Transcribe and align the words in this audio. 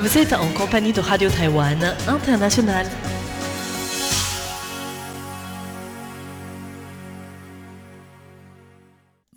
Vous 0.00 0.16
êtes 0.16 0.32
en 0.32 0.48
compagnie 0.52 0.94
de 0.94 1.00
Radio 1.00 1.28
Taïwan 1.28 1.94
International. 2.08 2.86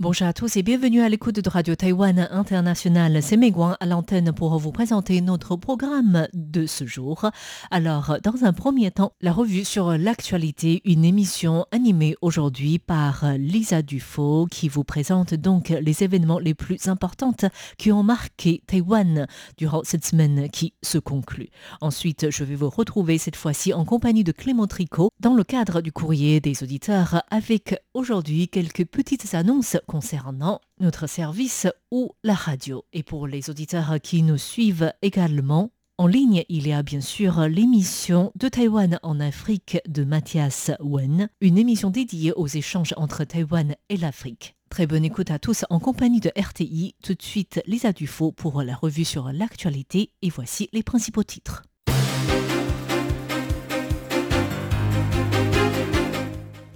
Bonjour 0.03 0.27
à 0.27 0.33
tous 0.33 0.57
et 0.57 0.63
bienvenue 0.63 0.99
à 0.99 1.07
l'écoute 1.07 1.39
de 1.39 1.49
Radio 1.49 1.75
Taïwan 1.75 2.27
International. 2.29 3.23
C'est 3.23 3.37
Meguan 3.37 3.77
à 3.79 3.85
l'antenne 3.85 4.33
pour 4.33 4.59
vous 4.59 4.73
présenter 4.73 5.21
notre 5.21 5.55
programme 5.55 6.27
de 6.33 6.65
ce 6.65 6.85
jour. 6.85 7.29
Alors, 7.71 8.17
dans 8.21 8.43
un 8.43 8.51
premier 8.51 8.91
temps, 8.91 9.13
la 9.21 9.31
revue 9.31 9.63
sur 9.63 9.97
l'actualité, 9.97 10.81
une 10.83 11.05
émission 11.05 11.65
animée 11.71 12.17
aujourd'hui 12.21 12.79
par 12.79 13.23
Lisa 13.37 13.81
Dufaux 13.81 14.45
qui 14.51 14.67
vous 14.67 14.83
présente 14.83 15.35
donc 15.35 15.69
les 15.69 16.03
événements 16.03 16.37
les 16.37 16.53
plus 16.53 16.89
importants 16.89 17.37
qui 17.77 17.93
ont 17.93 18.03
marqué 18.03 18.61
Taïwan 18.67 19.25
durant 19.57 19.83
cette 19.85 20.03
semaine 20.03 20.49
qui 20.49 20.73
se 20.83 20.97
conclut. 20.97 21.47
Ensuite, 21.79 22.29
je 22.29 22.43
vais 22.43 22.55
vous 22.55 22.69
retrouver 22.69 23.17
cette 23.17 23.37
fois-ci 23.37 23.71
en 23.71 23.85
compagnie 23.85 24.25
de 24.25 24.33
Clément 24.33 24.67
Tricot 24.67 25.11
dans 25.21 25.33
le 25.33 25.45
cadre 25.45 25.79
du 25.79 25.93
courrier 25.93 26.41
des 26.41 26.61
auditeurs 26.61 27.23
avec 27.31 27.77
aujourd'hui 27.93 28.49
quelques 28.49 28.83
petites 28.83 29.33
annonces 29.33 29.77
concernant 29.93 30.59
notre 30.79 31.05
service 31.05 31.67
ou 31.91 32.13
la 32.23 32.33
radio. 32.33 32.83
Et 32.93 33.03
pour 33.03 33.27
les 33.27 33.51
auditeurs 33.51 34.01
qui 34.01 34.23
nous 34.23 34.39
suivent 34.39 34.91
également, 35.03 35.69
en 35.99 36.07
ligne, 36.07 36.45
il 36.49 36.67
y 36.67 36.73
a 36.73 36.81
bien 36.81 36.99
sûr 36.99 37.41
l'émission 37.41 38.31
de 38.33 38.47
Taïwan 38.47 38.97
en 39.03 39.19
Afrique 39.19 39.77
de 39.87 40.03
Mathias 40.03 40.71
Wen, 40.79 41.29
une 41.41 41.59
émission 41.59 41.91
dédiée 41.91 42.33
aux 42.33 42.47
échanges 42.47 42.95
entre 42.97 43.23
Taïwan 43.23 43.75
et 43.89 43.97
l'Afrique. 43.97 44.55
Très 44.71 44.87
bonne 44.87 45.05
écoute 45.05 45.29
à 45.29 45.37
tous 45.37 45.63
en 45.69 45.79
compagnie 45.79 46.21
de 46.21 46.31
RTI. 46.35 46.95
Tout 47.03 47.13
de 47.13 47.21
suite, 47.21 47.61
Lisa 47.67 47.93
Dufaux 47.93 48.31
pour 48.31 48.63
la 48.63 48.73
revue 48.73 49.05
sur 49.05 49.31
l'actualité 49.31 50.09
et 50.23 50.31
voici 50.31 50.69
les 50.73 50.81
principaux 50.81 51.21
titres. 51.21 51.61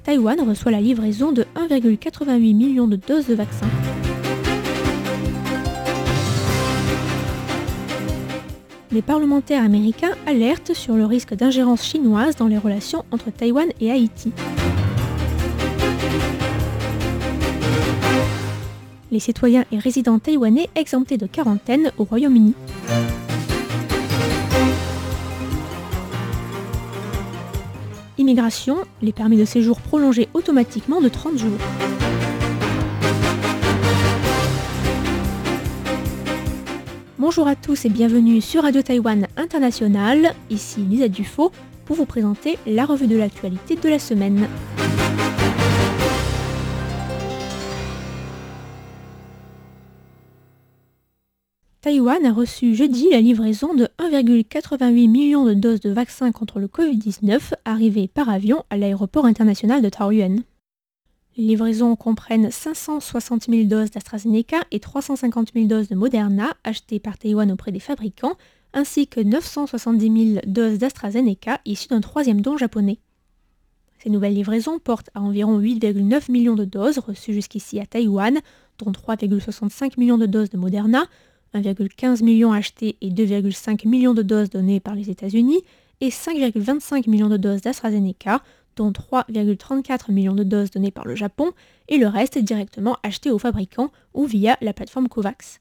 Taïwan 0.08 0.39
reçoit 0.39 0.72
la 0.72 0.80
livraison 0.80 1.33
de 1.33 1.45
1,88 1.58 2.55
million 2.55 2.88
de 2.88 2.95
doses 2.95 3.27
de 3.27 3.36
vaccins. 3.36 3.67
Les 8.94 9.02
parlementaires 9.02 9.61
américains 9.61 10.13
alertent 10.25 10.73
sur 10.73 10.95
le 10.95 11.05
risque 11.05 11.33
d'ingérence 11.33 11.83
chinoise 11.83 12.38
dans 12.38 12.47
les 12.47 12.58
relations 12.58 13.03
entre 13.11 13.31
Taïwan 13.31 13.67
et 13.81 13.91
Haïti. 13.91 14.31
Les 19.11 19.19
citoyens 19.19 19.66
et 19.73 19.78
résidents 19.78 20.19
taïwanais 20.19 20.69
exemptés 20.75 21.17
de 21.17 21.28
quarantaine 21.28 21.91
au 21.97 22.05
Royaume-Uni. 22.05 22.53
Immigration, 28.28 28.80
les 29.02 29.14
permis 29.14 29.38
de 29.38 29.45
séjour 29.45 29.80
prolongés 29.80 30.28
automatiquement 30.33 31.00
de 31.00 31.08
30 31.08 31.38
jours. 31.38 31.58
Bonjour 37.17 37.47
à 37.47 37.56
tous 37.56 37.86
et 37.86 37.89
bienvenue 37.89 38.42
sur 38.42 38.64
Radio 38.64 38.81
Taïwan 38.81 39.28
International. 39.38 40.34
Ici 40.50 40.81
Lisa 40.81 41.08
Dufaux 41.08 41.53
pour 41.86 41.95
vous 41.95 42.06
présenter 42.06 42.58
la 42.67 42.84
revue 42.84 43.08
de 43.08 43.16
l'actualité 43.16 43.78
de 43.78 43.88
la 43.88 43.97
semaine. 43.97 44.50
Taïwan 51.88 52.26
a 52.26 52.34
reçu 52.34 52.76
jeudi 52.76 53.12
la 53.12 53.22
livraison 53.22 53.74
de 53.74 53.88
1,88 53.98 55.09
million 55.09 55.46
de 55.46 55.53
doses 55.53 55.80
de 55.80 55.90
vaccins 55.90 56.34
contre 56.34 56.59
le 56.59 56.68
Covid-19 56.68 57.53
arrivées 57.64 58.09
par 58.09 58.28
avion 58.28 58.66
à 58.70 58.75
l'aéroport 58.75 59.24
international 59.24 59.81
de 59.81 59.88
Taoyuan. 59.88 60.36
Les 61.38 61.46
livraisons 61.46 61.96
comprennent 61.96 62.52
560 62.52 63.46
000 63.50 63.64
doses 63.70 63.92
d'AstraZeneca 63.92 64.58
et 64.72 64.81
350 64.81 65.53
000 65.56 65.68
doses 65.68 65.88
de 65.88 65.96
Moderna 65.96 66.58
achetées 66.66 67.00
par 67.00 67.18
Taïwan 67.18 67.50
auprès 67.53 67.72
des 67.72 67.80
fabricants, 67.80 68.36
ainsi 68.74 69.08
que 69.08 69.22
970 69.22 70.34
000 70.34 70.42
doses 70.46 70.80
d'AstraZeneca 70.80 71.62
issues 71.64 71.88
d'un 71.88 72.02
troisième 72.02 72.42
don 72.42 72.58
japonais. 72.58 73.00
Ces 74.03 74.09
nouvelles 74.09 74.36
livraisons 74.36 74.78
portent 74.78 75.09
à 75.16 75.22
environ 75.22 75.58
8,9 75.58 76.34
millions 76.34 76.56
de 76.56 76.66
doses 76.66 76.97
reçues 76.97 77.34
jusqu'ici 77.34 77.80
à 77.80 77.86
Taïwan, 77.86 78.42
dont 78.78 78.92
3,65 78.92 79.94
millions 79.97 80.18
de 80.18 80.26
doses 80.26 80.50
de 80.50 80.58
Moderna, 80.58 81.06
1,15 81.62 82.23
million 82.23 82.51
achetés 82.51 82.97
et 83.01 83.09
2,5 83.09 83.88
millions 83.88 84.13
de 84.13 84.22
doses 84.22 84.50
données 84.50 84.79
par 84.79 84.95
les 84.95 85.09
États-Unis, 85.09 85.63
et 86.01 86.09
5,25 86.09 87.09
millions 87.09 87.29
de 87.29 87.38
doses 87.38 87.62
d'AstraZeneca, 87.62 88.41
dont 88.75 88.91
3,34 88.91 90.12
millions 90.12 90.35
de 90.35 90.44
doses 90.44 90.72
données 90.72 90.91
par 90.91 91.06
le 91.06 91.16
Japon, 91.16 91.51
et 91.88 91.97
le 91.97 92.07
reste 92.07 92.38
directement 92.38 92.97
acheté 93.03 93.31
aux 93.31 93.40
fabricants 93.40 93.91
ou 94.13 94.25
via 94.25 94.57
la 94.62 94.73
plateforme 94.73 95.09
COVAX. 95.09 95.59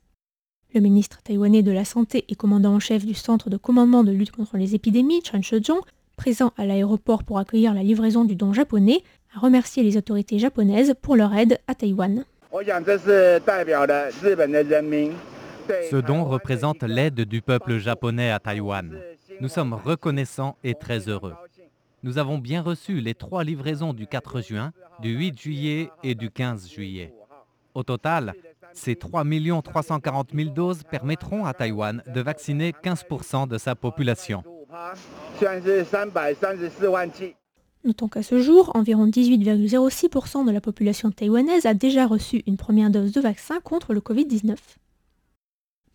Le 0.74 0.80
ministre 0.80 1.22
taïwanais 1.22 1.62
de 1.62 1.72
la 1.72 1.84
Santé 1.84 2.24
et 2.28 2.34
commandant 2.34 2.74
en 2.74 2.80
chef 2.80 3.06
du 3.06 3.14
Centre 3.14 3.48
de 3.48 3.56
commandement 3.56 4.04
de 4.04 4.12
lutte 4.12 4.32
contre 4.32 4.58
les 4.58 4.74
épidémies, 4.74 5.22
Chan 5.24 5.40
Shojong, 5.40 5.80
présent 6.16 6.52
à 6.56 6.66
l'aéroport 6.66 7.24
pour 7.24 7.38
accueillir 7.38 7.72
la 7.72 7.82
livraison 7.82 8.24
du 8.24 8.36
don 8.36 8.52
japonais, 8.52 9.02
a 9.34 9.40
remercié 9.40 9.82
les 9.82 9.96
autorités 9.96 10.38
japonaises 10.38 10.94
pour 11.00 11.16
leur 11.16 11.34
aide 11.34 11.58
à 11.66 11.74
Taïwan. 11.74 12.24
Ce 15.90 15.96
don 15.96 16.24
représente 16.24 16.82
l'aide 16.82 17.22
du 17.22 17.42
peuple 17.42 17.78
japonais 17.78 18.30
à 18.30 18.38
Taïwan. 18.38 18.98
Nous 19.40 19.48
sommes 19.48 19.74
reconnaissants 19.74 20.56
et 20.64 20.74
très 20.74 21.08
heureux. 21.08 21.34
Nous 22.02 22.18
avons 22.18 22.38
bien 22.38 22.62
reçu 22.62 23.00
les 23.00 23.14
trois 23.14 23.44
livraisons 23.44 23.92
du 23.92 24.06
4 24.06 24.40
juin, 24.40 24.72
du 25.00 25.10
8 25.16 25.40
juillet 25.40 25.90
et 26.02 26.14
du 26.14 26.30
15 26.30 26.68
juillet. 26.68 27.12
Au 27.74 27.82
total, 27.82 28.34
ces 28.72 28.96
3 28.96 29.24
340 29.62 30.28
000 30.34 30.50
doses 30.50 30.82
permettront 30.84 31.44
à 31.44 31.52
Taïwan 31.52 32.02
de 32.06 32.20
vacciner 32.20 32.72
15% 32.72 33.48
de 33.48 33.58
sa 33.58 33.74
population. 33.74 34.42
Notons 37.84 38.08
qu'à 38.08 38.22
ce 38.22 38.40
jour, 38.40 38.72
environ 38.74 39.06
18,06% 39.06 40.46
de 40.46 40.50
la 40.50 40.60
population 40.60 41.10
taïwanaise 41.10 41.66
a 41.66 41.74
déjà 41.74 42.06
reçu 42.06 42.42
une 42.46 42.56
première 42.56 42.90
dose 42.90 43.12
de 43.12 43.20
vaccin 43.20 43.60
contre 43.60 43.94
le 43.94 44.00
Covid-19. 44.00 44.56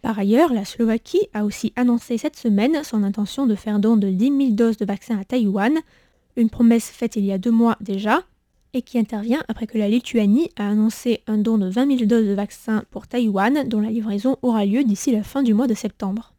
Par 0.02 0.18
ailleurs, 0.18 0.52
la 0.52 0.66
Slovaquie 0.66 1.28
a 1.34 1.46
aussi 1.46 1.74
annoncé 1.76 2.18
cette 2.18 2.36
semaine 2.36 2.84
son 2.84 3.04
intention 3.04 3.46
de 3.46 3.54
faire 3.54 3.80
don 3.80 3.98
de 3.98 4.10
10 4.10 4.26
000 4.26 4.50
doses 4.52 4.78
de 4.78 4.86
vaccins 4.86 5.20
à 5.20 5.24
Taïwan, 5.24 5.78
une 6.36 6.50
promesse 6.50 6.90
faite 6.90 7.16
il 7.18 7.26
y 7.26 7.32
a 7.32 7.38
deux 7.38 7.52
mois 7.52 7.78
déjà, 7.82 8.24
et 8.74 8.82
qui 8.82 8.98
intervient 8.98 9.44
après 9.48 9.68
que 9.68 9.78
la 9.78 9.90
Lituanie 9.90 10.50
a 10.56 10.70
annoncé 10.70 11.22
un 11.28 11.38
don 11.38 11.58
de 11.60 11.70
20 11.70 11.98
000 11.98 12.06
doses 12.06 12.28
de 12.28 12.34
vaccins 12.34 12.84
pour 12.90 13.08
Taïwan, 13.08 13.68
dont 13.68 13.82
la 13.82 13.92
livraison 13.92 14.38
aura 14.42 14.66
lieu 14.66 14.84
d'ici 14.84 15.12
la 15.12 15.24
fin 15.24 15.44
du 15.44 15.54
mois 15.54 15.68
de 15.68 15.76
septembre. 15.76 16.34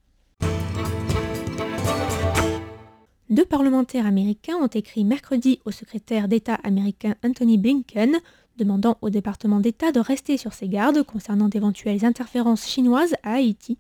Deux 3.31 3.45
parlementaires 3.47 4.07
américains 4.07 4.57
ont 4.57 4.67
écrit 4.67 5.05
mercredi 5.05 5.61
au 5.65 5.71
secrétaire 5.71 6.29
d'État 6.29 6.59
américain 6.65 7.15
Anthony 7.25 7.59
Blinken 7.59 8.19
demandant 8.57 8.99
au 9.01 9.11
département 9.11 9.61
d'État 9.61 9.93
de 9.93 10.01
rester 10.01 10.37
sur 10.37 10.53
ses 10.53 10.69
gardes 10.69 11.03
concernant 11.03 11.49
d'éventuelles 11.49 12.05
interférences 12.05 12.67
chinoises 12.67 13.15
à 13.23 13.35
Haïti. 13.35 13.79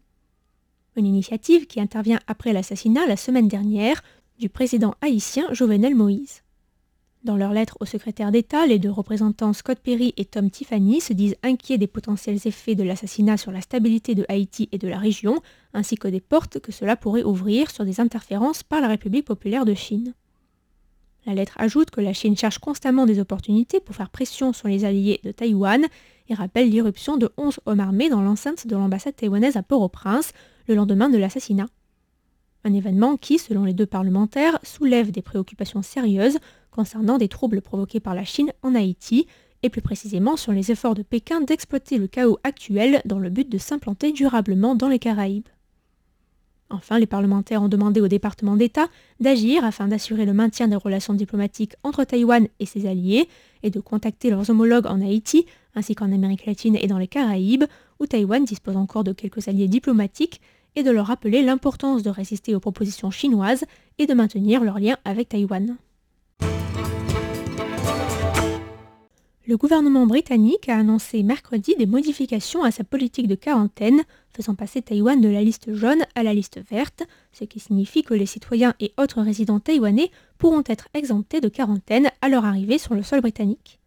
Une 0.96 1.06
initiative 1.06 1.66
qui 1.66 1.80
intervient 1.80 2.20
après 2.26 2.52
l'assassinat 2.52 3.06
la 3.06 3.16
semaine 3.16 3.48
dernière 3.48 4.02
du 4.38 4.48
président 4.48 4.94
haïtien 5.00 5.46
Jovenel 5.52 5.94
Moïse. 5.94 6.42
Dans 7.24 7.36
leur 7.36 7.52
lettre 7.52 7.76
au 7.78 7.84
secrétaire 7.84 8.32
d'État, 8.32 8.66
les 8.66 8.80
deux 8.80 8.90
représentants 8.90 9.52
Scott 9.52 9.78
Perry 9.78 10.12
et 10.16 10.24
Tom 10.24 10.50
Tiffany 10.50 11.00
se 11.00 11.12
disent 11.12 11.36
inquiets 11.44 11.78
des 11.78 11.86
potentiels 11.86 12.40
effets 12.46 12.74
de 12.74 12.82
l'assassinat 12.82 13.36
sur 13.36 13.52
la 13.52 13.60
stabilité 13.60 14.16
de 14.16 14.26
Haïti 14.28 14.68
et 14.72 14.78
de 14.78 14.88
la 14.88 14.98
région, 14.98 15.40
ainsi 15.72 15.94
que 15.94 16.08
des 16.08 16.20
portes 16.20 16.58
que 16.58 16.72
cela 16.72 16.96
pourrait 16.96 17.22
ouvrir 17.22 17.70
sur 17.70 17.84
des 17.84 18.00
interférences 18.00 18.64
par 18.64 18.80
la 18.80 18.88
République 18.88 19.24
populaire 19.24 19.64
de 19.64 19.74
Chine. 19.74 20.14
La 21.24 21.34
lettre 21.34 21.54
ajoute 21.58 21.90
que 21.90 22.00
la 22.00 22.12
Chine 22.12 22.36
cherche 22.36 22.58
constamment 22.58 23.06
des 23.06 23.20
opportunités 23.20 23.78
pour 23.78 23.94
faire 23.94 24.10
pression 24.10 24.52
sur 24.52 24.66
les 24.66 24.84
alliés 24.84 25.20
de 25.22 25.30
Taïwan 25.30 25.86
et 26.28 26.34
rappelle 26.34 26.68
l'irruption 26.68 27.16
de 27.16 27.30
11 27.36 27.60
hommes 27.66 27.80
armés 27.80 28.08
dans 28.08 28.22
l'enceinte 28.22 28.66
de 28.66 28.74
l'ambassade 28.74 29.14
taïwanaise 29.14 29.56
à 29.56 29.62
Port-au-Prince 29.62 30.32
le 30.66 30.74
lendemain 30.74 31.08
de 31.08 31.18
l'assassinat. 31.18 31.68
Un 32.64 32.74
événement 32.74 33.16
qui, 33.16 33.38
selon 33.38 33.64
les 33.64 33.72
deux 33.72 33.86
parlementaires, 33.86 34.58
soulève 34.62 35.10
des 35.10 35.22
préoccupations 35.22 35.82
sérieuses 35.82 36.38
concernant 36.70 37.18
des 37.18 37.28
troubles 37.28 37.60
provoqués 37.60 38.00
par 38.00 38.14
la 38.14 38.24
Chine 38.24 38.52
en 38.62 38.74
Haïti 38.74 39.26
et 39.62 39.68
plus 39.68 39.82
précisément 39.82 40.36
sur 40.36 40.52
les 40.52 40.72
efforts 40.72 40.94
de 40.94 41.02
Pékin 41.02 41.40
d'exploiter 41.40 41.98
le 41.98 42.08
chaos 42.08 42.38
actuel 42.42 43.00
dans 43.04 43.18
le 43.18 43.30
but 43.30 43.48
de 43.48 43.58
s'implanter 43.58 44.12
durablement 44.12 44.74
dans 44.74 44.88
les 44.88 44.98
Caraïbes. 44.98 45.48
Enfin, 46.72 46.98
les 46.98 47.06
parlementaires 47.06 47.62
ont 47.62 47.68
demandé 47.68 48.00
au 48.00 48.08
département 48.08 48.56
d'État 48.56 48.88
d'agir 49.20 49.62
afin 49.62 49.88
d'assurer 49.88 50.24
le 50.24 50.32
maintien 50.32 50.68
des 50.68 50.76
relations 50.76 51.12
diplomatiques 51.12 51.74
entre 51.82 52.04
Taïwan 52.04 52.48
et 52.60 52.66
ses 52.66 52.86
alliés 52.86 53.28
et 53.62 53.70
de 53.70 53.78
contacter 53.78 54.30
leurs 54.30 54.48
homologues 54.48 54.86
en 54.86 55.02
Haïti 55.02 55.44
ainsi 55.74 55.94
qu'en 55.94 56.12
Amérique 56.12 56.46
latine 56.46 56.76
et 56.76 56.86
dans 56.86 56.98
les 56.98 57.08
Caraïbes, 57.08 57.64
où 58.00 58.06
Taïwan 58.06 58.44
dispose 58.44 58.76
encore 58.76 59.04
de 59.04 59.12
quelques 59.12 59.48
alliés 59.48 59.68
diplomatiques 59.68 60.40
et 60.74 60.82
de 60.82 60.90
leur 60.90 61.06
rappeler 61.06 61.42
l'importance 61.42 62.02
de 62.02 62.10
résister 62.10 62.54
aux 62.54 62.60
propositions 62.60 63.10
chinoises 63.10 63.64
et 63.98 64.06
de 64.06 64.14
maintenir 64.14 64.64
leur 64.64 64.78
lien 64.78 64.96
avec 65.04 65.28
Taïwan. 65.28 65.76
Le 69.44 69.56
gouvernement 69.56 70.06
britannique 70.06 70.68
a 70.68 70.78
annoncé 70.78 71.24
mercredi 71.24 71.74
des 71.76 71.86
modifications 71.86 72.62
à 72.62 72.70
sa 72.70 72.84
politique 72.84 73.26
de 73.26 73.34
quarantaine, 73.34 74.02
faisant 74.32 74.54
passer 74.54 74.82
Taïwan 74.82 75.20
de 75.20 75.28
la 75.28 75.42
liste 75.42 75.74
jaune 75.74 76.04
à 76.14 76.22
la 76.22 76.32
liste 76.32 76.60
verte, 76.70 77.02
ce 77.32 77.42
qui 77.42 77.58
signifie 77.58 78.04
que 78.04 78.14
les 78.14 78.26
citoyens 78.26 78.74
et 78.78 78.92
autres 78.98 79.20
résidents 79.20 79.58
taïwanais 79.58 80.12
pourront 80.38 80.62
être 80.66 80.86
exemptés 80.94 81.40
de 81.40 81.48
quarantaine 81.48 82.08
à 82.20 82.28
leur 82.28 82.44
arrivée 82.44 82.78
sur 82.78 82.94
le 82.94 83.02
sol 83.02 83.20
britannique. 83.20 83.80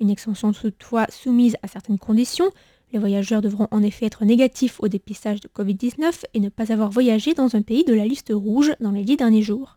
Une 0.00 0.10
extension 0.10 0.52
toutefois 0.52 1.06
soumise 1.08 1.56
à 1.62 1.68
certaines 1.68 2.00
conditions, 2.00 2.50
les 2.92 2.98
voyageurs 2.98 3.42
devront 3.42 3.68
en 3.70 3.84
effet 3.84 4.06
être 4.06 4.24
négatifs 4.24 4.80
au 4.80 4.88
dépistage 4.88 5.40
de 5.40 5.46
Covid-19 5.46 6.24
et 6.34 6.40
ne 6.40 6.48
pas 6.48 6.72
avoir 6.72 6.90
voyagé 6.90 7.34
dans 7.34 7.54
un 7.54 7.62
pays 7.62 7.84
de 7.84 7.94
la 7.94 8.06
liste 8.06 8.32
rouge 8.34 8.72
dans 8.80 8.90
les 8.90 9.04
dix 9.04 9.16
derniers 9.16 9.42
jours. 9.42 9.76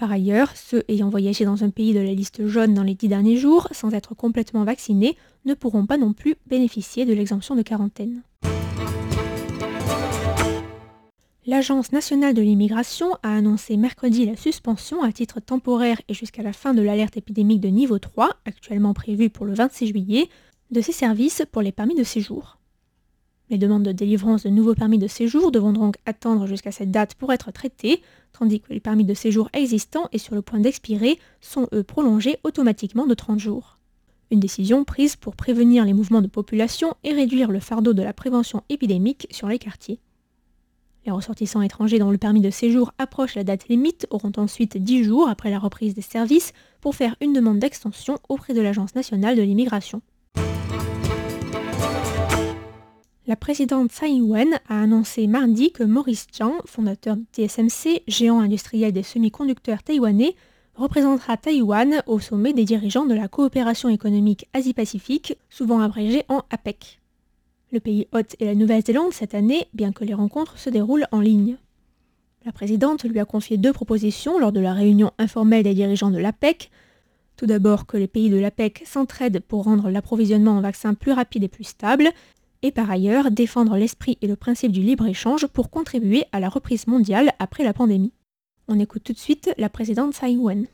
Par 0.00 0.12
ailleurs, 0.12 0.56
ceux 0.56 0.82
ayant 0.88 1.10
voyagé 1.10 1.44
dans 1.44 1.62
un 1.62 1.68
pays 1.68 1.92
de 1.92 2.00
la 2.00 2.14
liste 2.14 2.46
jaune 2.46 2.72
dans 2.72 2.82
les 2.82 2.94
dix 2.94 3.06
derniers 3.06 3.36
jours 3.36 3.68
sans 3.72 3.92
être 3.92 4.14
complètement 4.14 4.64
vaccinés 4.64 5.14
ne 5.44 5.52
pourront 5.52 5.84
pas 5.84 5.98
non 5.98 6.14
plus 6.14 6.36
bénéficier 6.46 7.04
de 7.04 7.12
l'exemption 7.12 7.54
de 7.54 7.60
quarantaine. 7.60 8.22
L'Agence 11.44 11.92
nationale 11.92 12.32
de 12.32 12.40
l'immigration 12.40 13.12
a 13.22 13.36
annoncé 13.36 13.76
mercredi 13.76 14.24
la 14.24 14.36
suspension 14.36 15.02
à 15.02 15.12
titre 15.12 15.38
temporaire 15.38 16.00
et 16.08 16.14
jusqu'à 16.14 16.42
la 16.42 16.54
fin 16.54 16.72
de 16.72 16.80
l'alerte 16.80 17.18
épidémique 17.18 17.60
de 17.60 17.68
niveau 17.68 17.98
3, 17.98 18.30
actuellement 18.46 18.94
prévue 18.94 19.28
pour 19.28 19.44
le 19.44 19.52
26 19.52 19.88
juillet, 19.88 20.30
de 20.70 20.80
ses 20.80 20.92
services 20.92 21.42
pour 21.52 21.60
les 21.60 21.72
permis 21.72 21.94
de 21.94 22.04
séjour. 22.04 22.59
Les 23.50 23.58
demandes 23.58 23.82
de 23.82 23.90
délivrance 23.90 24.44
de 24.44 24.48
nouveaux 24.48 24.76
permis 24.76 24.98
de 24.98 25.08
séjour 25.08 25.50
devront 25.50 25.72
donc 25.72 25.96
attendre 26.06 26.46
jusqu'à 26.46 26.70
cette 26.70 26.92
date 26.92 27.16
pour 27.16 27.32
être 27.32 27.50
traitées, 27.50 28.00
tandis 28.32 28.60
que 28.60 28.72
les 28.72 28.78
permis 28.78 29.04
de 29.04 29.12
séjour 29.12 29.48
existants 29.52 30.08
et 30.12 30.18
sur 30.18 30.36
le 30.36 30.42
point 30.42 30.60
d'expirer 30.60 31.18
sont 31.40 31.66
eux 31.74 31.82
prolongés 31.82 32.38
automatiquement 32.44 33.08
de 33.08 33.14
30 33.14 33.40
jours. 33.40 33.78
Une 34.30 34.38
décision 34.38 34.84
prise 34.84 35.16
pour 35.16 35.34
prévenir 35.34 35.84
les 35.84 35.94
mouvements 35.94 36.22
de 36.22 36.28
population 36.28 36.94
et 37.02 37.12
réduire 37.12 37.50
le 37.50 37.58
fardeau 37.58 37.92
de 37.92 38.02
la 38.02 38.12
prévention 38.12 38.62
épidémique 38.68 39.26
sur 39.32 39.48
les 39.48 39.58
quartiers. 39.58 39.98
Les 41.04 41.10
ressortissants 41.10 41.62
étrangers 41.62 41.98
dont 41.98 42.12
le 42.12 42.18
permis 42.18 42.42
de 42.42 42.50
séjour 42.50 42.92
approche 42.98 43.34
la 43.34 43.42
date 43.42 43.66
limite 43.68 44.06
auront 44.10 44.32
ensuite 44.36 44.76
10 44.76 45.02
jours 45.02 45.28
après 45.28 45.50
la 45.50 45.58
reprise 45.58 45.94
des 45.94 46.02
services 46.02 46.52
pour 46.80 46.94
faire 46.94 47.16
une 47.20 47.32
demande 47.32 47.58
d'extension 47.58 48.18
auprès 48.28 48.54
de 48.54 48.60
l'Agence 48.60 48.94
nationale 48.94 49.36
de 49.36 49.42
l'immigration. 49.42 50.02
La 53.30 53.36
présidente 53.36 53.92
Tsai 53.92 54.18
a 54.68 54.82
annoncé 54.82 55.28
mardi 55.28 55.70
que 55.70 55.84
Maurice 55.84 56.26
Zhang, 56.36 56.54
fondateur 56.66 57.14
de 57.14 57.22
TSMC, 57.32 58.02
géant 58.08 58.40
industriel 58.40 58.90
des 58.90 59.04
semi-conducteurs 59.04 59.84
taïwanais, 59.84 60.34
représentera 60.74 61.36
Taïwan 61.36 62.02
au 62.08 62.18
sommet 62.18 62.52
des 62.52 62.64
dirigeants 62.64 63.06
de 63.06 63.14
la 63.14 63.28
coopération 63.28 63.88
économique 63.88 64.48
Asie-Pacifique, 64.52 65.38
souvent 65.48 65.78
abrégée 65.78 66.24
en 66.28 66.42
APEC. 66.50 66.98
Le 67.70 67.78
pays 67.78 68.08
hôte 68.10 68.34
est 68.40 68.46
la 68.46 68.56
Nouvelle-Zélande 68.56 69.12
cette 69.12 69.36
année, 69.36 69.68
bien 69.74 69.92
que 69.92 70.02
les 70.02 70.14
rencontres 70.14 70.58
se 70.58 70.68
déroulent 70.68 71.06
en 71.12 71.20
ligne. 71.20 71.56
La 72.44 72.50
présidente 72.50 73.04
lui 73.04 73.20
a 73.20 73.24
confié 73.24 73.58
deux 73.58 73.72
propositions 73.72 74.40
lors 74.40 74.50
de 74.50 74.58
la 74.58 74.74
réunion 74.74 75.12
informelle 75.18 75.62
des 75.62 75.74
dirigeants 75.74 76.10
de 76.10 76.18
l'APEC. 76.18 76.72
Tout 77.36 77.46
d'abord 77.46 77.86
que 77.86 77.96
les 77.96 78.08
pays 78.08 78.28
de 78.28 78.38
l'APEC 78.38 78.82
s'entraident 78.86 79.38
pour 79.38 79.62
rendre 79.62 79.88
l'approvisionnement 79.88 80.56
en 80.56 80.60
vaccins 80.60 80.94
plus 80.94 81.12
rapide 81.12 81.44
et 81.44 81.48
plus 81.48 81.62
stable, 81.62 82.10
et 82.62 82.72
par 82.72 82.90
ailleurs 82.90 83.30
défendre 83.30 83.76
l'esprit 83.76 84.18
et 84.22 84.26
le 84.26 84.36
principe 84.36 84.72
du 84.72 84.80
libre-échange 84.80 85.46
pour 85.46 85.70
contribuer 85.70 86.24
à 86.32 86.40
la 86.40 86.48
reprise 86.48 86.86
mondiale 86.86 87.32
après 87.38 87.64
la 87.64 87.72
pandémie. 87.72 88.12
On 88.68 88.78
écoute 88.78 89.02
tout 89.04 89.12
de 89.12 89.18
suite 89.18 89.52
la 89.58 89.68
présidente 89.68 90.14
Tsai 90.14 90.30
Ing-wen. 90.30 90.66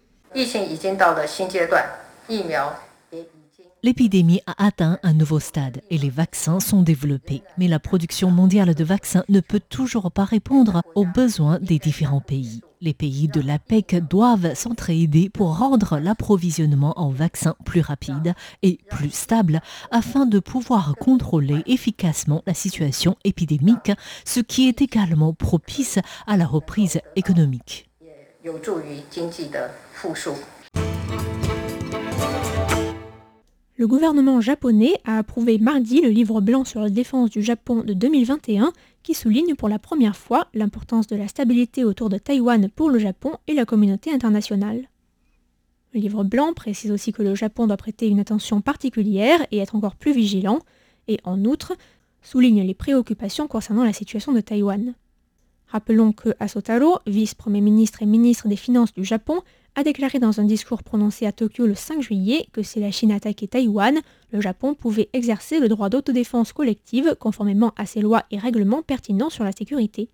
L'épidémie 3.82 4.40
a 4.46 4.66
atteint 4.66 4.98
un 5.02 5.14
nouveau 5.14 5.38
stade 5.38 5.80
et 5.90 5.98
les 5.98 6.10
vaccins 6.10 6.60
sont 6.60 6.82
développés. 6.82 7.42
Mais 7.56 7.68
la 7.68 7.78
production 7.78 8.30
mondiale 8.30 8.74
de 8.74 8.84
vaccins 8.84 9.24
ne 9.28 9.40
peut 9.40 9.60
toujours 9.60 10.10
pas 10.10 10.24
répondre 10.24 10.82
aux 10.94 11.04
besoins 11.04 11.58
des 11.60 11.78
différents 11.78 12.20
pays. 12.20 12.62
Les 12.82 12.92
pays 12.92 13.28
de 13.28 13.40
l'APEC 13.40 13.96
doivent 14.08 14.54
s'entraider 14.54 15.30
pour 15.30 15.58
rendre 15.58 15.98
l'approvisionnement 15.98 16.92
en 16.98 17.10
vaccins 17.10 17.56
plus 17.64 17.80
rapide 17.80 18.34
et 18.62 18.78
plus 18.90 19.10
stable 19.10 19.62
afin 19.90 20.26
de 20.26 20.38
pouvoir 20.38 20.94
contrôler 21.00 21.62
efficacement 21.66 22.42
la 22.46 22.52
situation 22.52 23.16
épidémique, 23.24 23.92
ce 24.26 24.40
qui 24.40 24.68
est 24.68 24.82
également 24.82 25.32
propice 25.32 25.98
à 26.26 26.36
la 26.36 26.46
reprise 26.46 27.00
économique. 27.16 27.88
Le 33.78 33.86
gouvernement 33.86 34.40
japonais 34.40 34.94
a 35.04 35.18
approuvé 35.18 35.58
mardi 35.58 36.00
le 36.00 36.08
livre 36.08 36.40
blanc 36.40 36.64
sur 36.64 36.80
la 36.80 36.88
défense 36.88 37.28
du 37.28 37.42
Japon 37.42 37.82
de 37.82 37.92
2021 37.92 38.72
qui 39.02 39.12
souligne 39.12 39.54
pour 39.54 39.68
la 39.68 39.78
première 39.78 40.16
fois 40.16 40.46
l'importance 40.54 41.06
de 41.06 41.14
la 41.14 41.28
stabilité 41.28 41.84
autour 41.84 42.08
de 42.08 42.16
Taïwan 42.16 42.70
pour 42.70 42.88
le 42.88 42.98
Japon 42.98 43.32
et 43.46 43.52
la 43.52 43.66
communauté 43.66 44.10
internationale. 44.10 44.88
Le 45.92 46.00
livre 46.00 46.24
blanc 46.24 46.54
précise 46.54 46.90
aussi 46.90 47.12
que 47.12 47.22
le 47.22 47.34
Japon 47.34 47.66
doit 47.66 47.76
prêter 47.76 48.08
une 48.08 48.18
attention 48.18 48.62
particulière 48.62 49.46
et 49.50 49.58
être 49.58 49.76
encore 49.76 49.96
plus 49.96 50.14
vigilant, 50.14 50.60
et 51.06 51.20
en 51.24 51.44
outre 51.44 51.74
souligne 52.22 52.62
les 52.62 52.74
préoccupations 52.74 53.46
concernant 53.46 53.84
la 53.84 53.92
situation 53.92 54.32
de 54.32 54.40
Taïwan. 54.40 54.94
Rappelons 55.68 56.12
que 56.12 56.30
Asotaro, 56.40 57.00
vice-premier 57.06 57.60
ministre 57.60 58.02
et 58.02 58.06
ministre 58.06 58.48
des 58.48 58.56
Finances 58.56 58.94
du 58.94 59.04
Japon, 59.04 59.42
a 59.76 59.84
déclaré 59.84 60.18
dans 60.18 60.40
un 60.40 60.44
discours 60.44 60.82
prononcé 60.82 61.26
à 61.26 61.32
Tokyo 61.32 61.66
le 61.66 61.74
5 61.74 62.00
juillet 62.00 62.46
que 62.52 62.62
si 62.62 62.80
la 62.80 62.90
Chine 62.90 63.12
attaquait 63.12 63.46
Taïwan, 63.46 64.00
le 64.32 64.40
Japon 64.40 64.74
pouvait 64.74 65.10
exercer 65.12 65.60
le 65.60 65.68
droit 65.68 65.90
d'autodéfense 65.90 66.54
collective 66.54 67.14
conformément 67.20 67.72
à 67.76 67.84
ses 67.84 68.00
lois 68.00 68.24
et 68.30 68.38
règlements 68.38 68.82
pertinents 68.82 69.28
sur 69.28 69.44
la 69.44 69.52
sécurité. 69.52 70.08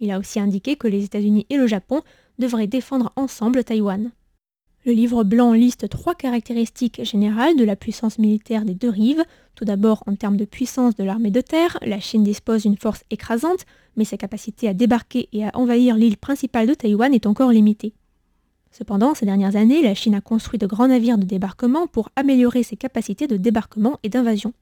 Il 0.00 0.10
a 0.10 0.18
aussi 0.18 0.40
indiqué 0.40 0.74
que 0.74 0.88
les 0.88 1.04
États-Unis 1.04 1.46
et 1.48 1.56
le 1.56 1.68
Japon 1.68 2.02
devraient 2.40 2.66
défendre 2.66 3.12
ensemble 3.14 3.62
Taïwan. 3.62 4.10
Le 4.84 4.90
livre 4.90 5.22
blanc 5.22 5.52
liste 5.52 5.88
trois 5.88 6.16
caractéristiques 6.16 7.04
générales 7.04 7.54
de 7.54 7.62
la 7.62 7.76
puissance 7.76 8.18
militaire 8.18 8.64
des 8.64 8.74
deux 8.74 8.88
rives. 8.88 9.22
Tout 9.54 9.64
d'abord, 9.64 10.02
en 10.08 10.16
termes 10.16 10.36
de 10.36 10.44
puissance 10.44 10.96
de 10.96 11.04
l'armée 11.04 11.30
de 11.30 11.40
terre, 11.40 11.78
la 11.82 12.00
Chine 12.00 12.24
dispose 12.24 12.62
d'une 12.62 12.76
force 12.76 13.04
écrasante, 13.10 13.64
mais 13.96 14.04
sa 14.04 14.16
capacité 14.16 14.66
à 14.66 14.74
débarquer 14.74 15.28
et 15.32 15.44
à 15.44 15.52
envahir 15.54 15.94
l'île 15.94 16.16
principale 16.16 16.66
de 16.66 16.74
Taïwan 16.74 17.14
est 17.14 17.26
encore 17.26 17.52
limitée. 17.52 17.94
Cependant, 18.72 19.14
ces 19.14 19.26
dernières 19.26 19.56
années, 19.56 19.82
la 19.82 19.94
Chine 19.94 20.14
a 20.14 20.22
construit 20.22 20.58
de 20.58 20.66
grands 20.66 20.88
navires 20.88 21.18
de 21.18 21.24
débarquement 21.24 21.86
pour 21.86 22.08
améliorer 22.16 22.62
ses 22.62 22.76
capacités 22.76 23.26
de 23.26 23.36
débarquement 23.36 23.98
et 24.02 24.08
d'invasion. 24.08 24.54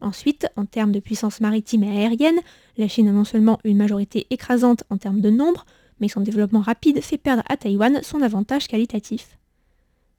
Ensuite, 0.00 0.48
en 0.56 0.64
termes 0.64 0.92
de 0.92 1.00
puissance 1.00 1.40
maritime 1.40 1.84
et 1.84 2.04
aérienne, 2.04 2.40
la 2.76 2.88
Chine 2.88 3.08
a 3.08 3.12
non 3.12 3.24
seulement 3.24 3.58
une 3.64 3.76
majorité 3.76 4.26
écrasante 4.30 4.82
en 4.90 4.96
termes 4.96 5.20
de 5.20 5.30
nombre, 5.30 5.66
mais 6.00 6.08
son 6.08 6.20
développement 6.20 6.60
rapide 6.60 7.00
fait 7.00 7.18
perdre 7.18 7.42
à 7.48 7.56
Taïwan 7.56 8.00
son 8.02 8.22
avantage 8.22 8.66
qualitatif. 8.66 9.38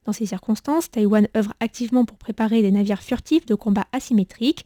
Dans 0.06 0.14
ces 0.14 0.26
circonstances, 0.26 0.90
Taïwan 0.90 1.28
œuvre 1.36 1.54
activement 1.60 2.06
pour 2.06 2.18
préparer 2.18 2.62
des 2.62 2.72
navires 2.72 3.02
furtifs 3.02 3.46
de 3.46 3.56
combat 3.56 3.86
asymétriques. 3.92 4.66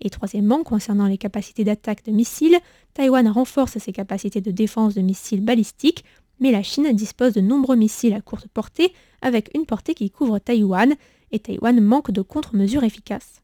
Et 0.00 0.10
troisièmement, 0.10 0.62
concernant 0.62 1.06
les 1.06 1.18
capacités 1.18 1.64
d'attaque 1.64 2.04
de 2.04 2.12
missiles, 2.12 2.58
Taïwan 2.92 3.28
renforce 3.28 3.78
ses 3.78 3.92
capacités 3.92 4.40
de 4.40 4.50
défense 4.50 4.94
de 4.94 5.00
missiles 5.00 5.42
balistiques 5.42 6.04
mais 6.40 6.50
la 6.50 6.62
Chine 6.62 6.92
dispose 6.92 7.32
de 7.32 7.40
nombreux 7.40 7.76
missiles 7.76 8.14
à 8.14 8.20
courte 8.20 8.48
portée 8.48 8.92
avec 9.22 9.50
une 9.54 9.66
portée 9.66 9.94
qui 9.94 10.10
couvre 10.10 10.38
Taïwan 10.38 10.94
et 11.32 11.38
Taïwan 11.38 11.80
manque 11.80 12.10
de 12.10 12.22
contre-mesures 12.22 12.84
efficaces. 12.84 13.42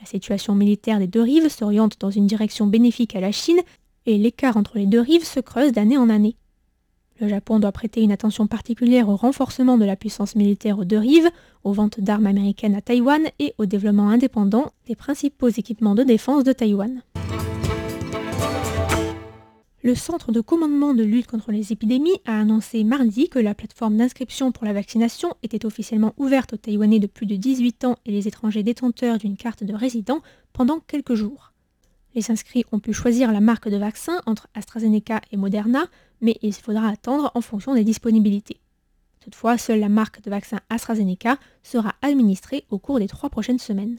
La 0.00 0.06
situation 0.06 0.54
militaire 0.54 0.98
des 0.98 1.06
deux 1.06 1.22
rives 1.22 1.48
s'oriente 1.48 2.00
dans 2.00 2.10
une 2.10 2.26
direction 2.26 2.66
bénéfique 2.66 3.14
à 3.14 3.20
la 3.20 3.32
Chine 3.32 3.60
et 4.06 4.16
l'écart 4.16 4.56
entre 4.56 4.78
les 4.78 4.86
deux 4.86 5.00
rives 5.00 5.26
se 5.26 5.40
creuse 5.40 5.72
d'année 5.72 5.98
en 5.98 6.08
année. 6.08 6.36
Le 7.20 7.28
Japon 7.28 7.60
doit 7.60 7.72
prêter 7.72 8.00
une 8.00 8.12
attention 8.12 8.46
particulière 8.46 9.10
au 9.10 9.16
renforcement 9.16 9.76
de 9.76 9.84
la 9.84 9.94
puissance 9.94 10.36
militaire 10.36 10.78
aux 10.78 10.86
deux 10.86 10.98
rives, 10.98 11.28
aux 11.64 11.72
ventes 11.72 12.00
d'armes 12.00 12.26
américaines 12.26 12.74
à 12.74 12.80
Taïwan 12.80 13.20
et 13.38 13.52
au 13.58 13.66
développement 13.66 14.08
indépendant 14.08 14.72
des 14.86 14.96
principaux 14.96 15.48
équipements 15.48 15.94
de 15.94 16.02
défense 16.02 16.44
de 16.44 16.52
Taïwan. 16.54 17.02
Le 19.82 19.94
Centre 19.94 20.30
de 20.30 20.42
commandement 20.42 20.92
de 20.92 21.02
lutte 21.02 21.26
contre 21.26 21.52
les 21.52 21.72
épidémies 21.72 22.20
a 22.26 22.38
annoncé 22.38 22.84
mardi 22.84 23.30
que 23.30 23.38
la 23.38 23.54
plateforme 23.54 23.96
d'inscription 23.96 24.52
pour 24.52 24.66
la 24.66 24.74
vaccination 24.74 25.34
était 25.42 25.64
officiellement 25.64 26.12
ouverte 26.18 26.52
aux 26.52 26.58
Taïwanais 26.58 26.98
de 26.98 27.06
plus 27.06 27.24
de 27.24 27.34
18 27.34 27.86
ans 27.86 27.96
et 28.04 28.10
les 28.10 28.28
étrangers 28.28 28.62
détenteurs 28.62 29.16
d'une 29.16 29.38
carte 29.38 29.64
de 29.64 29.72
résident 29.72 30.20
pendant 30.52 30.80
quelques 30.80 31.14
jours. 31.14 31.54
Les 32.14 32.30
inscrits 32.30 32.66
ont 32.72 32.78
pu 32.78 32.92
choisir 32.92 33.32
la 33.32 33.40
marque 33.40 33.70
de 33.70 33.78
vaccin 33.78 34.20
entre 34.26 34.48
AstraZeneca 34.52 35.22
et 35.32 35.38
Moderna, 35.38 35.86
mais 36.20 36.36
il 36.42 36.52
faudra 36.52 36.88
attendre 36.88 37.30
en 37.34 37.40
fonction 37.40 37.74
des 37.74 37.84
disponibilités. 37.84 38.60
Toutefois, 39.20 39.56
seule 39.56 39.80
la 39.80 39.88
marque 39.88 40.20
de 40.20 40.28
vaccin 40.28 40.60
AstraZeneca 40.68 41.38
sera 41.62 41.94
administrée 42.02 42.66
au 42.68 42.78
cours 42.78 42.98
des 42.98 43.08
trois 43.08 43.30
prochaines 43.30 43.58
semaines. 43.58 43.96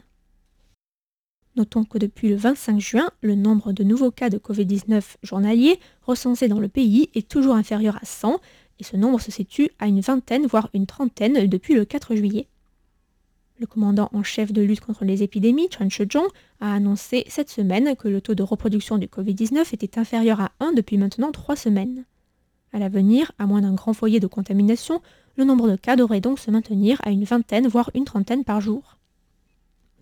Notons 1.54 1.84
que 1.84 1.98
depuis 1.98 2.30
le 2.30 2.36
25 2.36 2.80
juin, 2.80 3.10
le 3.20 3.34
nombre 3.34 3.72
de 3.72 3.84
nouveaux 3.84 4.10
cas 4.10 4.30
de 4.30 4.38
Covid-19 4.38 5.16
journaliers 5.22 5.78
recensés 6.00 6.48
dans 6.48 6.60
le 6.60 6.68
pays 6.68 7.10
est 7.14 7.28
toujours 7.28 7.56
inférieur 7.56 7.96
à 7.96 8.06
100, 8.06 8.40
et 8.80 8.84
ce 8.84 8.96
nombre 8.96 9.20
se 9.20 9.30
situe 9.30 9.68
à 9.78 9.86
une 9.86 10.00
vingtaine, 10.00 10.46
voire 10.46 10.70
une 10.72 10.86
trentaine 10.86 11.46
depuis 11.46 11.74
le 11.74 11.84
4 11.84 12.16
juillet. 12.16 12.48
Le 13.58 13.66
commandant 13.66 14.08
en 14.14 14.22
chef 14.22 14.50
de 14.50 14.62
lutte 14.62 14.80
contre 14.80 15.04
les 15.04 15.22
épidémies, 15.22 15.68
Chan 15.70 15.90
Shojong, 15.90 16.26
a 16.60 16.72
annoncé 16.72 17.24
cette 17.28 17.50
semaine 17.50 17.96
que 17.96 18.08
le 18.08 18.22
taux 18.22 18.34
de 18.34 18.42
reproduction 18.42 18.96
du 18.96 19.06
Covid-19 19.06 19.74
était 19.74 19.98
inférieur 19.98 20.40
à 20.40 20.52
1 20.60 20.72
depuis 20.72 20.96
maintenant 20.96 21.32
3 21.32 21.54
semaines. 21.54 22.06
À 22.72 22.78
l'avenir, 22.78 23.30
à 23.38 23.46
moins 23.46 23.60
d'un 23.60 23.74
grand 23.74 23.92
foyer 23.92 24.20
de 24.20 24.26
contamination, 24.26 25.02
le 25.36 25.44
nombre 25.44 25.70
de 25.70 25.76
cas 25.76 25.96
devrait 25.96 26.22
donc 26.22 26.38
se 26.38 26.50
maintenir 26.50 26.98
à 27.04 27.10
une 27.10 27.24
vingtaine, 27.24 27.68
voire 27.68 27.90
une 27.94 28.06
trentaine 28.06 28.42
par 28.42 28.62
jour. 28.62 28.96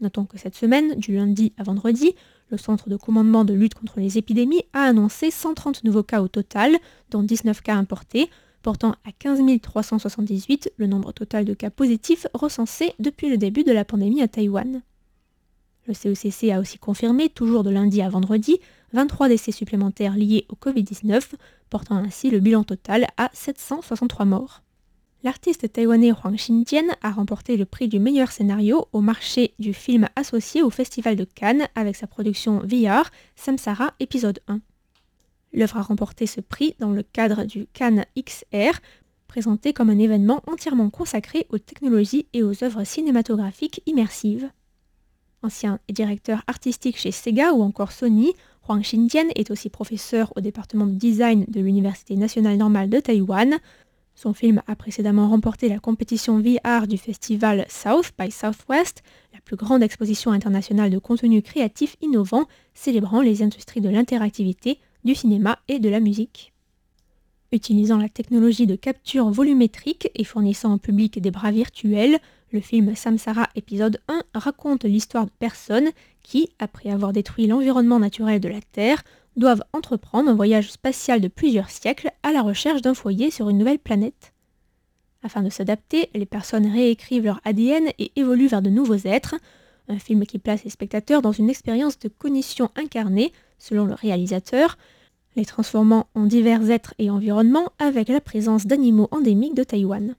Notons 0.01 0.25
que 0.25 0.39
cette 0.39 0.55
semaine, 0.55 0.95
du 0.95 1.15
lundi 1.15 1.53
à 1.59 1.63
vendredi, 1.63 2.15
le 2.51 2.57
Centre 2.57 2.89
de 2.89 2.97
commandement 2.97 3.45
de 3.45 3.53
lutte 3.53 3.75
contre 3.75 4.01
les 4.01 4.17
épidémies 4.17 4.65
a 4.73 4.83
annoncé 4.83 5.31
130 5.31 5.85
nouveaux 5.85 6.03
cas 6.03 6.23
au 6.23 6.29
total, 6.29 6.77
dont 7.11 7.23
19 7.23 7.61
cas 7.61 7.75
importés, 7.75 8.31
portant 8.63 8.93
à 9.07 9.13
15 9.19 9.41
378 9.61 10.73
le 10.77 10.87
nombre 10.87 11.13
total 11.13 11.45
de 11.45 11.55
cas 11.55 11.71
positifs 11.71 12.27
recensés 12.35 12.93
depuis 12.99 13.29
le 13.29 13.37
début 13.37 13.65
de 13.65 13.73
la 13.73 13.85
pandémie 13.85 14.23
à 14.23 14.29
Taïwan. 14.29 14.83
Le 15.87 15.95
CECC 15.95 16.51
a 16.51 16.61
aussi 16.61 16.79
confirmé, 16.79 17.29
toujours 17.29 17.65
de 17.65 17.71
lundi 17.71 18.01
à 18.03 18.09
vendredi, 18.09 18.59
23 18.93 19.29
décès 19.29 19.53
supplémentaires 19.53 20.17
liés 20.17 20.47
au 20.49 20.55
Covid-19, 20.55 21.33
portant 21.69 21.97
ainsi 21.97 22.31
le 22.31 22.41
bilan 22.41 22.65
total 22.65 23.07
à 23.17 23.31
763 23.33 24.25
morts. 24.25 24.63
L'artiste 25.23 25.71
taïwanais 25.71 26.13
Huang 26.13 26.35
Xinjian 26.35 26.87
a 27.03 27.11
remporté 27.11 27.59
le 27.59 27.67
prix 27.67 27.89
du 27.89 27.99
meilleur 27.99 28.33
scénario 28.33 28.87
au 28.93 29.03
marché 29.03 29.53
du 29.59 29.75
film 29.75 30.09
associé 30.17 30.63
au 30.63 30.71
Festival 30.71 31.15
de 31.15 31.25
Cannes 31.25 31.69
avec 31.75 31.95
sa 31.95 32.07
production 32.07 32.61
VR 32.61 33.11
Samsara 33.37 33.93
épisode 34.01 34.41
1. 34.49 34.61
L'œuvre 35.53 35.77
a 35.77 35.83
remporté 35.83 36.27
ce 36.27 36.41
prix 36.41 36.75
dans 36.79 36.91
le 36.91 37.03
cadre 37.03 37.45
du 37.45 37.67
Cannes 37.75 38.07
XR, 38.19 38.81
présenté 39.29 39.75
comme 39.75 39.91
un 39.91 39.99
événement 39.99 40.43
entièrement 40.47 40.89
consacré 40.89 41.47
aux 41.51 41.59
technologies 41.59 42.27
et 42.33 42.43
aux 42.43 42.65
œuvres 42.65 42.85
cinématographiques 42.85 43.83
immersives. 43.85 44.51
Ancien 45.43 45.81
directeur 45.91 46.45
artistique 46.47 46.97
chez 46.97 47.13
Sega 47.13 47.53
ou 47.53 47.63
encore 47.63 47.93
Sony, 47.93 48.33
Huang 48.67 48.81
Xinjian 48.81 49.29
est 49.35 49.51
aussi 49.51 49.69
professeur 49.69 50.33
au 50.35 50.41
département 50.41 50.87
de 50.87 50.95
design 50.95 51.45
de 51.49 51.61
l'Université 51.61 52.17
nationale 52.17 52.57
normale 52.57 52.89
de 52.89 53.01
Taïwan. 53.01 53.59
Son 54.21 54.35
film 54.35 54.61
a 54.67 54.77
précédemment 54.77 55.31
remporté 55.31 55.71
la 55.71 55.79
compétition 55.79 56.43
VR 56.43 56.87
du 56.87 56.99
festival 56.99 57.65
South 57.71 58.13
by 58.19 58.31
Southwest, 58.31 59.03
la 59.33 59.41
plus 59.41 59.57
grande 59.57 59.83
exposition 59.83 60.31
internationale 60.31 60.91
de 60.91 60.99
contenu 60.99 61.41
créatif 61.41 61.97
innovant 62.03 62.45
célébrant 62.75 63.23
les 63.23 63.43
industries 63.43 63.81
de 63.81 63.89
l'interactivité, 63.89 64.79
du 65.05 65.15
cinéma 65.15 65.59
et 65.69 65.79
de 65.79 65.89
la 65.89 66.01
musique. 66.01 66.53
Utilisant 67.51 67.97
la 67.97 68.11
technologie 68.11 68.67
de 68.67 68.77
capture 68.77 69.31
volumétrique 69.31 70.11
et 70.15 70.25
fournissant 70.25 70.75
au 70.75 70.79
public 70.79 71.19
des 71.19 71.31
bras 71.31 71.51
virtuels, 71.51 72.19
le 72.53 72.61
film 72.61 72.95
Samsara 72.95 73.49
épisode 73.55 74.03
1 74.09 74.23
raconte 74.35 74.85
l'histoire 74.85 75.25
de 75.25 75.33
personnes 75.39 75.89
qui, 76.23 76.51
après 76.59 76.91
avoir 76.91 77.15
détruit 77.15 77.47
l'environnement 77.47 77.99
naturel 77.99 78.39
de 78.39 78.49
la 78.49 78.61
Terre, 78.61 79.03
doivent 79.37 79.63
entreprendre 79.73 80.31
un 80.31 80.35
voyage 80.35 80.71
spatial 80.71 81.21
de 81.21 81.29
plusieurs 81.29 81.71
siècles 81.71 82.11
à 82.23 82.33
la 82.33 82.43
recherche 82.43 82.83
d'un 82.83 82.95
foyer 82.95 83.31
sur 83.31 83.49
une 83.49 83.59
nouvelle 83.59 83.79
planète. 83.79 84.33
Afin 85.23 85.43
de 85.43 85.51
s'adapter, 85.51 86.09
les 86.15 86.27
personnes 86.27 86.71
réécrivent 86.71 87.25
leur 87.25 87.41
ADN 87.45 87.91
et 87.99 88.13
évoluent 88.17 88.49
vers 88.49 88.63
de 88.63 88.71
nouveaux 88.71 89.07
êtres, 89.07 89.37
un 89.89 89.99
film 89.99 90.25
qui 90.25 90.39
place 90.39 90.65
les 90.65 90.71
spectateurs 90.71 91.23
dans 91.23 91.33
une 91.33 91.51
expérience 91.51 91.99
de 91.99 92.09
cognition 92.09 92.71
incarnée, 92.77 93.33
selon 93.59 93.85
le 93.85 93.95
réalisateur, 93.95 94.79
les 95.37 95.45
transformant 95.45 96.09
en 96.15 96.27
divers 96.27 96.71
êtres 96.71 96.95
et 96.99 97.11
environnements 97.11 97.73
avec 97.79 98.09
la 98.09 98.21
présence 98.21 98.67
d'animaux 98.67 99.09
endémiques 99.11 99.55
de 99.55 99.65
Taïwan. 99.65 100.15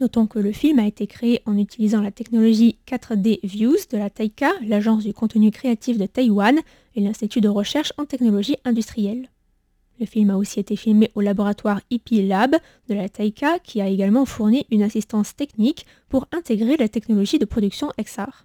Notons 0.00 0.28
que 0.28 0.38
le 0.38 0.52
film 0.52 0.78
a 0.78 0.86
été 0.86 1.08
créé 1.08 1.42
en 1.44 1.58
utilisant 1.58 2.00
la 2.00 2.12
technologie 2.12 2.78
4D 2.86 3.40
Views 3.42 3.78
de 3.90 3.98
la 3.98 4.10
Taika, 4.10 4.52
l'agence 4.64 5.02
du 5.02 5.12
contenu 5.12 5.50
créatif 5.50 5.98
de 5.98 6.06
Taïwan 6.06 6.60
et 6.94 7.00
l'Institut 7.00 7.40
de 7.40 7.48
recherche 7.48 7.92
en 7.98 8.04
technologie 8.04 8.56
industrielle. 8.64 9.28
Le 9.98 10.06
film 10.06 10.30
a 10.30 10.36
aussi 10.36 10.60
été 10.60 10.76
filmé 10.76 11.10
au 11.16 11.20
laboratoire 11.20 11.80
IP 11.90 12.10
Lab 12.12 12.54
de 12.88 12.94
la 12.94 13.08
Taika 13.08 13.58
qui 13.58 13.80
a 13.80 13.88
également 13.88 14.24
fourni 14.24 14.66
une 14.70 14.82
assistance 14.82 15.34
technique 15.34 15.84
pour 16.08 16.28
intégrer 16.30 16.76
la 16.76 16.88
technologie 16.88 17.40
de 17.40 17.44
production 17.44 17.90
XR. 18.00 18.44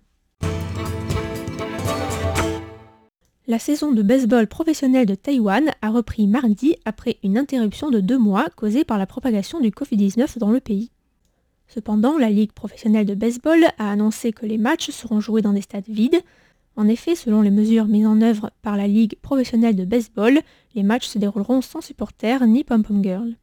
La 3.46 3.60
saison 3.60 3.92
de 3.92 4.02
baseball 4.02 4.48
professionnel 4.48 5.06
de 5.06 5.14
Taïwan 5.14 5.70
a 5.84 5.92
repris 5.92 6.26
mardi 6.26 6.78
après 6.86 7.18
une 7.22 7.38
interruption 7.38 7.92
de 7.92 8.00
deux 8.00 8.18
mois 8.18 8.48
causée 8.56 8.86
par 8.86 8.98
la 8.98 9.06
propagation 9.06 9.60
du 9.60 9.70
Covid-19 9.70 10.40
dans 10.40 10.50
le 10.50 10.60
pays. 10.60 10.90
Cependant, 11.68 12.18
la 12.18 12.30
Ligue 12.30 12.52
professionnelle 12.52 13.06
de 13.06 13.16
baseball 13.16 13.64
a 13.78 13.92
annoncé 13.92 14.32
que 14.32 14.46
les 14.46 14.58
matchs 14.58 14.92
seront 14.92 15.20
joués 15.20 15.42
dans 15.42 15.54
des 15.54 15.62
stades 15.62 15.88
vides. 15.88 16.22
En 16.76 16.88
effet, 16.88 17.16
selon 17.16 17.42
les 17.42 17.52
mesures 17.52 17.86
mises 17.86 18.06
en 18.06 18.22
œuvre 18.22 18.52
par 18.62 18.78
la 18.78 18.88
Ligue 18.88 19.18
professionnelle 19.22 19.76
de 19.76 19.86
baseball, 19.86 20.40
les 20.76 20.84
matchs 20.84 21.08
se 21.08 21.20
dérouleront 21.20 21.62
sans 21.62 21.82
supporters 21.82 22.46
ni 22.46 22.64
pom-pom 22.64 23.04
girl. 23.04 23.36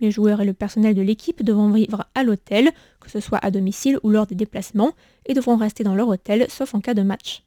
Les 0.00 0.10
joueurs 0.10 0.40
et 0.40 0.44
le 0.44 0.54
personnel 0.54 0.94
de 0.94 1.02
l'équipe 1.02 1.42
devront 1.42 1.70
vivre 1.70 2.04
à 2.14 2.24
l'hôtel, 2.24 2.72
que 3.00 3.10
ce 3.10 3.20
soit 3.20 3.38
à 3.38 3.50
domicile 3.50 3.98
ou 4.02 4.10
lors 4.10 4.26
des 4.26 4.34
déplacements, 4.34 4.92
et 5.26 5.34
devront 5.34 5.56
rester 5.56 5.84
dans 5.84 5.94
leur 5.94 6.08
hôtel 6.08 6.46
sauf 6.50 6.74
en 6.74 6.80
cas 6.80 6.94
de 6.94 7.02
match. 7.02 7.44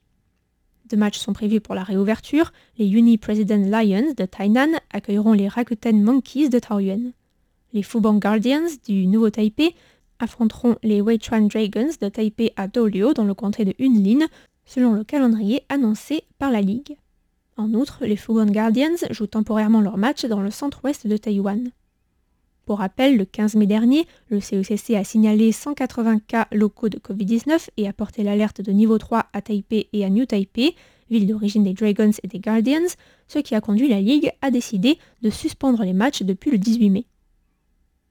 Deux 0.89 0.97
matchs 0.97 1.19
sont 1.19 1.33
prévus 1.33 1.59
pour 1.59 1.75
la 1.75 1.83
réouverture. 1.83 2.53
Les 2.77 2.87
Uni 2.87 3.17
President 3.17 3.59
Lions 3.69 4.13
de 4.15 4.25
Tainan 4.25 4.69
accueilleront 4.91 5.33
les 5.33 5.49
Rakuten 5.49 6.01
Monkeys 6.01 6.47
de 6.49 6.59
Taoyuan. 6.59 7.11
Les 7.73 7.83
Fubon 7.83 8.13
Guardians 8.13 8.69
du 8.87 9.05
Nouveau 9.05 9.29
Taipei 9.29 9.75
affronteront 10.19 10.75
les 10.83 11.01
Weichuan 11.01 11.47
Dragons 11.47 11.91
de 12.01 12.09
Taipei 12.09 12.51
à 12.55 12.67
Doliu 12.67 13.13
dans 13.13 13.23
le 13.23 13.33
comté 13.33 13.65
de 13.65 13.73
Yunlin, 13.79 14.25
selon 14.65 14.93
le 14.93 15.03
calendrier 15.03 15.63
annoncé 15.69 16.23
par 16.39 16.51
la 16.51 16.61
Ligue. 16.61 16.97
En 17.57 17.73
outre, 17.73 18.05
les 18.05 18.15
Fubon 18.15 18.45
Guardians 18.45 18.97
jouent 19.09 19.27
temporairement 19.27 19.81
leur 19.81 19.97
match 19.97 20.25
dans 20.25 20.41
le 20.41 20.51
centre-ouest 20.51 21.07
de 21.07 21.17
Taïwan. 21.17 21.71
Pour 22.65 22.79
rappel, 22.79 23.17
le 23.17 23.25
15 23.25 23.55
mai 23.55 23.65
dernier, 23.65 24.05
le 24.27 24.41
CECC 24.41 24.95
a 24.95 25.03
signalé 25.03 25.53
180 25.53 26.19
cas 26.19 26.47
locaux 26.51 26.89
de 26.89 26.99
Covid-19 26.99 27.69
et 27.77 27.87
a 27.87 27.93
porté 27.93 28.23
l'alerte 28.23 28.61
de 28.61 28.71
niveau 28.71 28.97
3 28.97 29.27
à 29.31 29.41
Taipei 29.41 29.87
et 29.93 30.03
à 30.03 30.09
New 30.09 30.25
Taipei, 30.25 30.75
ville 31.09 31.25
d'origine 31.25 31.63
des 31.63 31.73
Dragons 31.73 32.11
et 32.21 32.27
des 32.27 32.39
Guardians, 32.39 32.89
ce 33.29 33.39
qui 33.39 33.55
a 33.55 33.61
conduit 33.61 33.87
la 33.87 34.01
Ligue 34.01 34.31
à 34.41 34.51
décider 34.51 34.99
de 35.21 35.29
suspendre 35.29 35.83
les 35.83 35.93
matchs 35.93 36.23
depuis 36.23 36.51
le 36.51 36.57
18 36.57 36.89
mai. 36.89 37.05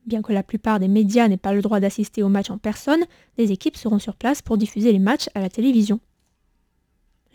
Bien 0.07 0.23
que 0.23 0.33
la 0.33 0.45
plupart 0.45 0.79
des 0.79 0.87
médias 0.87 1.27
n'aient 1.27 1.37
pas 1.37 1.53
le 1.53 1.63
droit 1.63 1.81
d'assister 1.81 2.23
aux 2.23 2.29
matchs 2.29 2.51
en 2.51 2.59
personne, 2.59 3.05
des 3.37 3.51
équipes 3.51 3.77
seront 3.77 3.99
sur 3.99 4.15
place 4.15 4.41
pour 4.41 4.57
diffuser 4.57 4.93
les 4.93 5.01
matchs 5.01 5.29
à 5.35 5.41
la 5.41 5.51
télévision. 5.51 5.99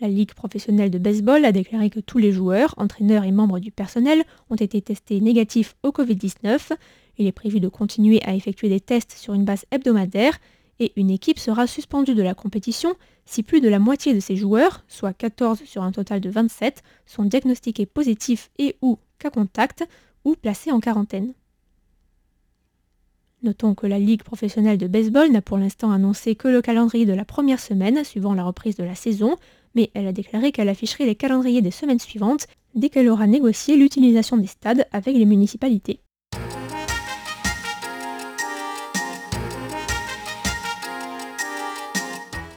La 0.00 0.08
Ligue 0.08 0.32
professionnelle 0.32 0.90
de 0.90 0.98
baseball 0.98 1.44
a 1.44 1.52
déclaré 1.52 1.90
que 1.90 2.00
tous 2.00 2.18
les 2.18 2.32
joueurs, 2.32 2.74
entraîneurs 2.78 3.24
et 3.24 3.30
membres 3.30 3.60
du 3.60 3.70
personnel 3.70 4.24
ont 4.48 4.56
été 4.56 4.80
testés 4.80 5.20
négatifs 5.20 5.76
au 5.82 5.90
Covid-19. 5.90 6.72
Il 7.18 7.26
est 7.26 7.32
prévu 7.32 7.60
de 7.60 7.68
continuer 7.68 8.20
à 8.24 8.34
effectuer 8.34 8.70
des 8.70 8.80
tests 8.80 9.12
sur 9.12 9.34
une 9.34 9.44
base 9.44 9.66
hebdomadaire 9.70 10.38
et 10.80 10.92
une 10.96 11.10
équipe 11.10 11.38
sera 11.38 11.66
suspendue 11.66 12.14
de 12.14 12.22
la 12.22 12.34
compétition 12.34 12.94
si 13.26 13.42
plus 13.42 13.60
de 13.60 13.68
la 13.68 13.78
moitié 13.78 14.14
de 14.14 14.20
ses 14.20 14.34
joueurs, 14.34 14.82
soit 14.88 15.12
14 15.12 15.62
sur 15.64 15.82
un 15.82 15.92
total 15.92 16.20
de 16.20 16.30
27, 16.30 16.82
sont 17.06 17.24
diagnostiqués 17.24 17.86
positifs 17.86 18.50
et 18.58 18.76
ou 18.80 18.98
cas 19.18 19.30
contact 19.30 19.86
ou 20.24 20.34
placés 20.34 20.72
en 20.72 20.80
quarantaine. 20.80 21.34
Notons 23.42 23.74
que 23.74 23.88
la 23.88 23.98
Ligue 23.98 24.22
professionnelle 24.22 24.78
de 24.78 24.86
baseball 24.86 25.30
n'a 25.32 25.42
pour 25.42 25.58
l'instant 25.58 25.90
annoncé 25.90 26.36
que 26.36 26.46
le 26.46 26.62
calendrier 26.62 27.06
de 27.06 27.12
la 27.12 27.24
première 27.24 27.58
semaine 27.58 28.04
suivant 28.04 28.34
la 28.34 28.44
reprise 28.44 28.76
de 28.76 28.84
la 28.84 28.94
saison, 28.94 29.36
mais 29.74 29.90
elle 29.94 30.06
a 30.06 30.12
déclaré 30.12 30.52
qu'elle 30.52 30.68
afficherait 30.68 31.06
les 31.06 31.16
calendriers 31.16 31.60
des 31.60 31.72
semaines 31.72 31.98
suivantes 31.98 32.46
dès 32.76 32.88
qu'elle 32.88 33.08
aura 33.08 33.26
négocié 33.26 33.76
l'utilisation 33.76 34.36
des 34.36 34.46
stades 34.46 34.86
avec 34.92 35.16
les 35.16 35.24
municipalités. 35.24 35.98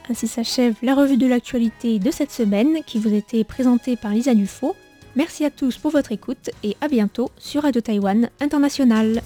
Ainsi 0.08 0.28
s'achève 0.28 0.76
la 0.82 0.94
revue 0.94 1.16
de 1.16 1.26
l'actualité 1.26 1.98
de 1.98 2.12
cette 2.12 2.30
semaine 2.30 2.78
qui 2.86 3.00
vous 3.00 3.12
était 3.12 3.42
présentée 3.42 3.96
par 3.96 4.12
Lisa 4.12 4.34
Dufaux. 4.34 4.76
Merci 5.16 5.44
à 5.44 5.50
tous 5.50 5.78
pour 5.78 5.90
votre 5.90 6.12
écoute 6.12 6.50
et 6.62 6.76
à 6.80 6.86
bientôt 6.86 7.30
sur 7.38 7.62
Radio 7.62 7.80
Taïwan 7.80 8.30
International. 8.38 9.20